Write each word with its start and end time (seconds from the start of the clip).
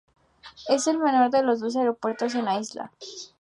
Es 0.67 0.87
el 0.87 0.97
menor 0.97 1.29
de 1.29 1.43
los 1.43 1.59
dos 1.59 1.75
aeropuertos 1.75 2.33
en 2.33 2.45
la 2.45 2.59
isla. 2.59 2.91